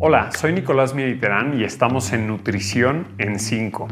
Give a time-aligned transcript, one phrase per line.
[0.00, 3.86] Hola, soy Nicolás Mediterán y estamos en Nutrición en 5.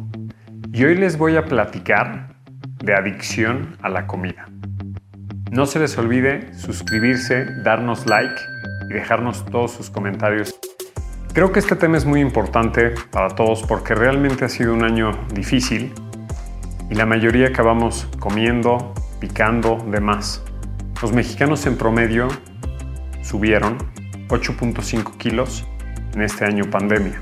[0.73, 2.35] Y hoy les voy a platicar
[2.83, 4.49] de adicción a la comida.
[5.53, 8.35] No se les olvide suscribirse, darnos like
[8.91, 10.59] y dejarnos todos sus comentarios.
[11.33, 15.13] Creo que este tema es muy importante para todos porque realmente ha sido un año
[15.33, 15.93] difícil
[16.91, 20.43] y la mayoría acabamos comiendo, picando de más.
[21.01, 22.27] Los mexicanos en promedio
[23.23, 23.79] subieron
[24.29, 25.65] 8.5 kilos
[26.15, 27.21] en este año pandemia.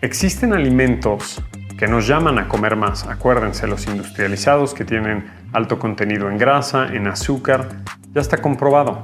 [0.00, 1.42] Existen alimentos
[1.78, 3.06] que nos llaman a comer más.
[3.06, 7.68] Acuérdense, los industrializados que tienen alto contenido en grasa, en azúcar,
[8.14, 9.02] ya está comprobado.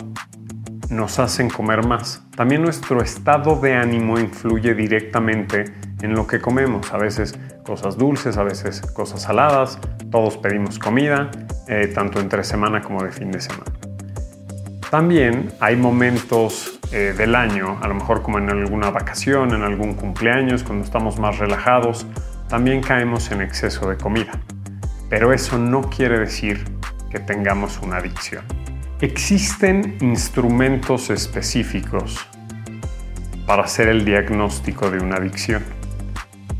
[0.88, 2.22] Nos hacen comer más.
[2.36, 5.64] También nuestro estado de ánimo influye directamente
[6.02, 6.92] en lo que comemos.
[6.92, 9.78] A veces cosas dulces, a veces cosas saladas.
[10.10, 11.30] Todos pedimos comida,
[11.68, 13.72] eh, tanto entre semana como de fin de semana.
[14.90, 19.94] También hay momentos eh, del año, a lo mejor como en alguna vacación, en algún
[19.94, 22.06] cumpleaños, cuando estamos más relajados,
[22.48, 24.32] también caemos en exceso de comida.
[25.08, 26.64] Pero eso no quiere decir
[27.10, 28.44] que tengamos una adicción.
[29.00, 32.18] Existen instrumentos específicos
[33.46, 35.62] para hacer el diagnóstico de una adicción.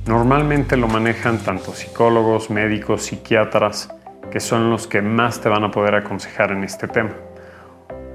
[0.06, 3.94] Normalmente lo manejan tanto psicólogos, médicos, psiquiatras,
[4.30, 7.12] que son los que más te van a poder aconsejar en este tema.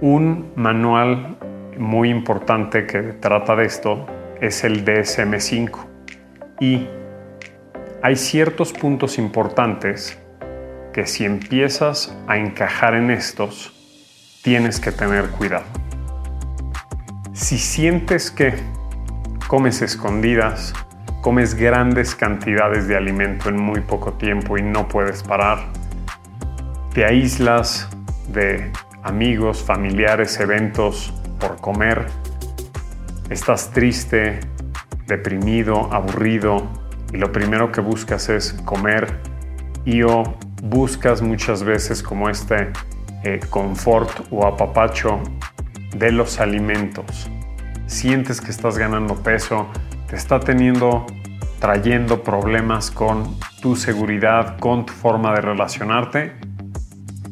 [0.01, 1.37] Un manual
[1.77, 4.05] muy importante que trata de esto
[4.41, 5.85] es el DSM5
[6.59, 6.87] y
[8.01, 10.17] hay ciertos puntos importantes
[10.93, 13.73] que si empiezas a encajar en estos,
[14.43, 15.65] tienes que tener cuidado.
[17.33, 18.53] Si sientes que
[19.47, 20.73] comes escondidas,
[21.21, 25.59] comes grandes cantidades de alimento en muy poco tiempo y no puedes parar,
[26.93, 27.89] te aíslas
[28.29, 28.71] de
[29.03, 32.07] amigos, familiares, eventos por comer,
[33.29, 34.39] estás triste,
[35.07, 36.67] deprimido, aburrido
[37.13, 39.19] y lo primero que buscas es comer
[39.85, 40.23] y o
[40.63, 42.71] buscas muchas veces como este
[43.23, 45.21] eh, confort o apapacho
[45.95, 47.29] de los alimentos.
[47.85, 49.67] Sientes que estás ganando peso,
[50.07, 51.05] te está teniendo,
[51.59, 56.35] trayendo problemas con tu seguridad, con tu forma de relacionarte,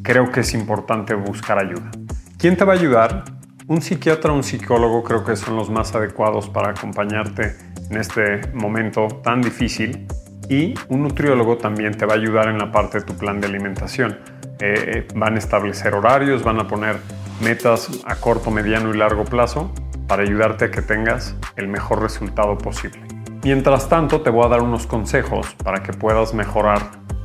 [0.01, 1.91] creo que es importante buscar ayuda.
[2.37, 3.25] ¿Quién te va a ayudar?
[3.67, 7.55] Un psiquiatra o un psicólogo creo que son los más adecuados para acompañarte
[7.89, 10.05] en este momento tan difícil
[10.47, 13.47] y un nutriólogo también te va a ayudar en la parte de tu plan de
[13.47, 14.19] alimentación.
[14.59, 16.97] Eh, eh, van a establecer horarios, van a poner
[17.41, 19.73] metas a corto, mediano y largo plazo
[20.07, 22.99] para ayudarte a que tengas el mejor resultado posible.
[23.43, 26.81] Mientras tanto, te voy a dar unos consejos para que puedas mejorar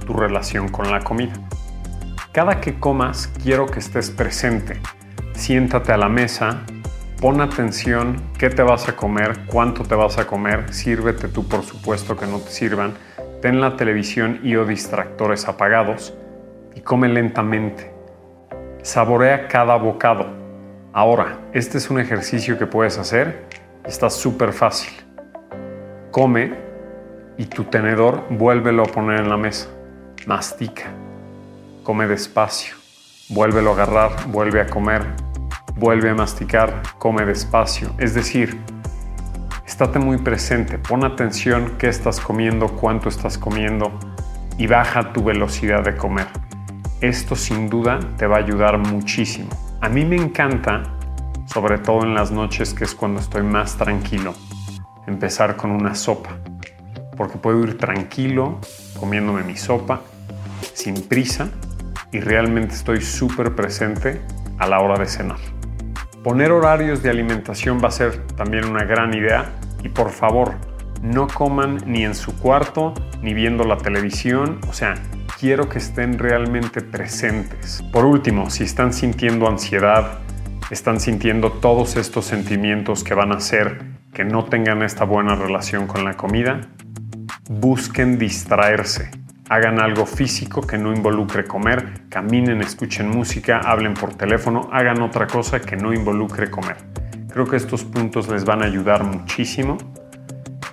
[0.06, 1.34] tu relación con la comida.
[2.32, 4.80] Cada que comas, quiero que estés presente.
[5.40, 6.66] Siéntate a la mesa,
[7.18, 11.62] pon atención qué te vas a comer, cuánto te vas a comer, sírvete tú por
[11.62, 12.92] supuesto que no te sirvan,
[13.40, 16.12] ten la televisión y o distractores apagados
[16.76, 17.90] y come lentamente.
[18.82, 20.26] Saborea cada bocado.
[20.92, 23.46] Ahora, este es un ejercicio que puedes hacer
[23.86, 24.92] está súper fácil.
[26.10, 26.52] Come
[27.38, 29.68] y tu tenedor vuélvelo a poner en la mesa.
[30.26, 30.90] Mastica
[31.82, 32.76] come despacio,
[33.30, 35.29] vuélvelo a agarrar, vuelve a comer,
[35.80, 37.90] vuelve a masticar, come despacio.
[37.96, 38.60] Es decir,
[39.66, 43.90] estate muy presente, pon atención qué estás comiendo, cuánto estás comiendo
[44.58, 46.26] y baja tu velocidad de comer.
[47.00, 49.48] Esto sin duda te va a ayudar muchísimo.
[49.80, 50.82] A mí me encanta,
[51.46, 54.34] sobre todo en las noches que es cuando estoy más tranquilo,
[55.06, 56.36] empezar con una sopa,
[57.16, 58.58] porque puedo ir tranquilo
[58.98, 60.02] comiéndome mi sopa,
[60.74, 61.48] sin prisa
[62.12, 64.20] y realmente estoy súper presente
[64.58, 65.59] a la hora de cenar.
[66.22, 69.52] Poner horarios de alimentación va a ser también una gran idea.
[69.82, 70.56] Y por favor,
[71.02, 72.92] no coman ni en su cuarto
[73.22, 74.96] ni viendo la televisión, o sea,
[75.38, 77.82] quiero que estén realmente presentes.
[77.90, 80.18] Por último, si están sintiendo ansiedad,
[80.70, 83.82] están sintiendo todos estos sentimientos que van a hacer
[84.12, 86.60] que no tengan esta buena relación con la comida,
[87.48, 89.10] busquen distraerse
[89.50, 95.26] hagan algo físico que no involucre comer, caminen, escuchen música, hablen por teléfono, hagan otra
[95.26, 96.76] cosa que no involucre comer.
[97.32, 99.76] Creo que estos puntos les van a ayudar muchísimo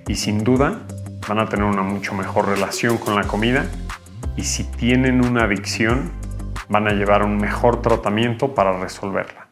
[0.08, 0.84] y sin duda
[1.28, 3.66] van a tener una mucho mejor relación con la comida
[4.36, 6.12] y si tienen una adicción
[6.70, 9.47] van a llevar un mejor tratamiento para resolverla.